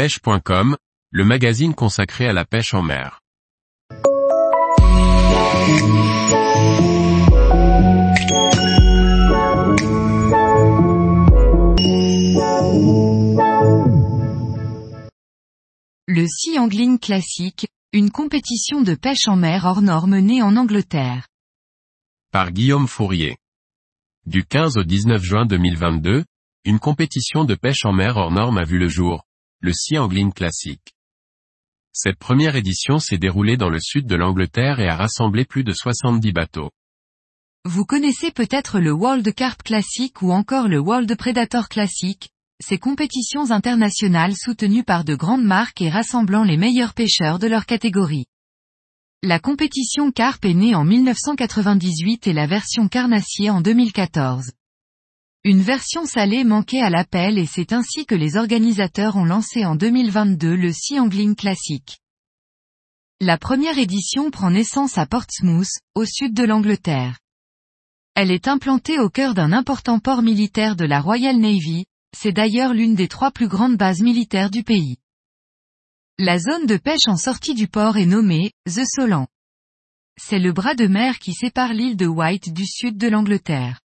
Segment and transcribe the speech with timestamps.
[0.00, 0.78] pêche.com,
[1.10, 3.20] le magazine consacré à la pêche en mer.
[16.06, 21.28] Le Sea Angling Classic, une compétition de pêche en mer hors norme née en Angleterre.
[22.32, 23.36] Par Guillaume Fourier.
[24.24, 26.24] Du 15 au 19 juin 2022,
[26.64, 29.26] une compétition de pêche en mer hors norme a vu le jour,
[29.62, 30.80] le Sea Angling Classic.
[31.92, 35.72] Cette première édition s'est déroulée dans le sud de l'Angleterre et a rassemblé plus de
[35.72, 36.70] 70 bateaux.
[37.66, 43.50] Vous connaissez peut-être le World Carp Classic ou encore le World Predator Classic, ces compétitions
[43.50, 48.24] internationales soutenues par de grandes marques et rassemblant les meilleurs pêcheurs de leur catégorie.
[49.22, 54.52] La compétition Carp est née en 1998 et la version Carnassier en 2014.
[55.42, 59.74] Une version salée manquait à l'appel et c'est ainsi que les organisateurs ont lancé en
[59.74, 61.98] 2022 le Sea Angling Classic.
[63.22, 67.18] La première édition prend naissance à Portsmouth, au sud de l'Angleterre.
[68.14, 72.74] Elle est implantée au cœur d'un important port militaire de la Royal Navy, c'est d'ailleurs
[72.74, 74.98] l'une des trois plus grandes bases militaires du pays.
[76.18, 79.26] La zone de pêche en sortie du port est nommée, The Solan.
[80.20, 83.80] C'est le bras de mer qui sépare l'île de White du sud de l'Angleterre.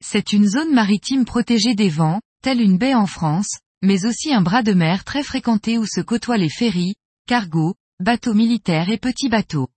[0.00, 4.42] C'est une zone maritime protégée des vents, telle une baie en France, mais aussi un
[4.42, 6.94] bras de mer très fréquenté où se côtoient les ferries,
[7.26, 9.68] cargos, bateaux militaires et petits bateaux.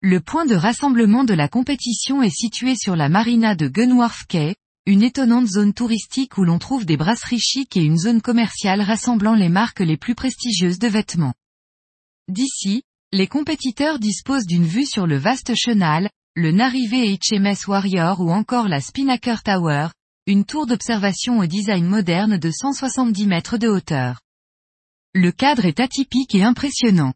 [0.00, 4.54] Le point de rassemblement de la compétition est situé sur la marina de Gunwharf Quay,
[4.86, 9.34] une étonnante zone touristique où l'on trouve des brasseries chics et une zone commerciale rassemblant
[9.34, 11.34] les marques les plus prestigieuses de vêtements.
[12.28, 18.30] D'ici, les compétiteurs disposent d'une vue sur le vaste chenal, le Narivé HMS Warrior ou
[18.30, 19.88] encore la Spinnaker Tower,
[20.28, 24.20] une tour d'observation au design moderne de 170 mètres de hauteur.
[25.14, 27.12] Le cadre est atypique et impressionnant.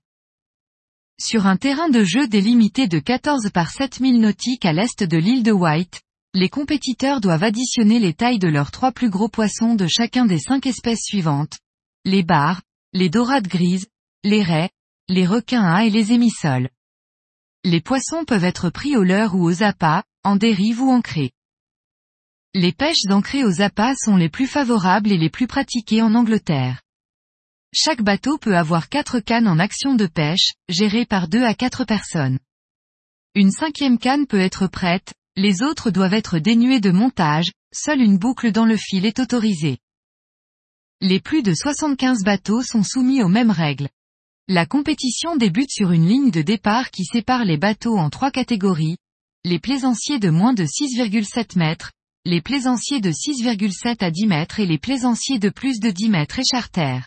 [1.20, 5.44] Sur un terrain de jeu délimité de 14 par 7000 nautiques à l'est de l'île
[5.44, 6.02] de White,
[6.34, 10.40] les compétiteurs doivent additionner les tailles de leurs trois plus gros poissons de chacun des
[10.40, 11.60] cinq espèces suivantes.
[12.04, 12.60] Les bars,
[12.92, 13.86] les dorades grises,
[14.24, 14.70] les raies,
[15.08, 16.70] les requins à et les émissoles.
[17.64, 21.30] Les poissons peuvent être pris au leurre ou aux appâts, en dérive ou ancrés.
[22.54, 26.82] Les pêches ancrées aux appâts sont les plus favorables et les plus pratiquées en Angleterre.
[27.72, 31.84] Chaque bateau peut avoir quatre cannes en action de pêche, gérées par deux à quatre
[31.84, 32.40] personnes.
[33.36, 38.18] Une cinquième canne peut être prête, les autres doivent être dénuées de montage, seule une
[38.18, 39.78] boucle dans le fil est autorisée.
[41.00, 43.88] Les plus de 75 bateaux sont soumis aux mêmes règles.
[44.54, 48.98] La compétition débute sur une ligne de départ qui sépare les bateaux en trois catégories,
[49.46, 51.90] les plaisanciers de moins de 6,7 mètres,
[52.26, 56.38] les plaisanciers de 6,7 à 10 mètres et les plaisanciers de plus de 10 mètres
[56.38, 56.98] et charter.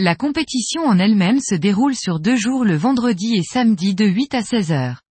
[0.00, 4.34] La compétition en elle-même se déroule sur deux jours le vendredi et samedi de 8
[4.34, 5.02] à 16 heures.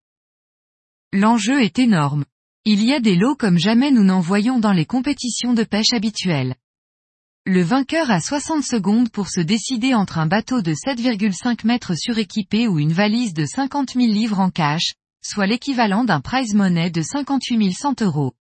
[1.14, 2.26] L'enjeu est énorme.
[2.66, 5.94] Il y a des lots comme jamais nous n'en voyons dans les compétitions de pêche
[5.94, 6.54] habituelles.
[7.46, 12.68] Le vainqueur a 60 secondes pour se décider entre un bateau de 7,5 mètres suréquipé
[12.68, 14.92] ou une valise de 50 000 livres en cash,
[15.24, 18.34] soit l'équivalent d'un prize money de 58 100 euros.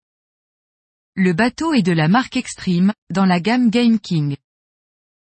[1.15, 4.35] Le bateau est de la marque Extreme, dans la gamme Game King.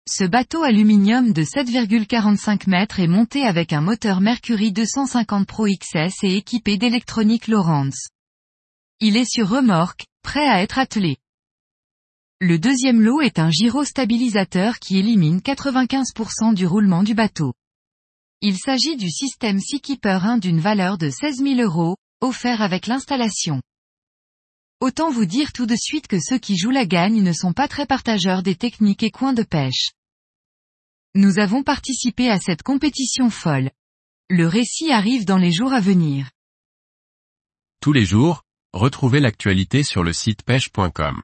[0.09, 6.23] Ce bateau aluminium de 7,45 mètres est monté avec un moteur Mercury 250 Pro XS
[6.23, 8.09] et équipé d'électronique Lawrence.
[9.01, 11.17] Il est sur remorque, prêt à être attelé.
[12.39, 17.55] Le deuxième lot est un gyrostabilisateur qui élimine 95% du roulement du bateau.
[18.41, 23.63] Il s'agit du système Seakeeper 1 d'une valeur de 16 000 euros, offert avec l'installation.
[24.81, 27.67] Autant vous dire tout de suite que ceux qui jouent la gagne ne sont pas
[27.67, 29.89] très partageurs des techniques et coins de pêche.
[31.15, 33.71] Nous avons participé à cette compétition folle.
[34.29, 36.29] Le récit arrive dans les jours à venir.
[37.81, 38.43] Tous les jours,
[38.73, 41.23] retrouvez l'actualité sur le site pêche.com.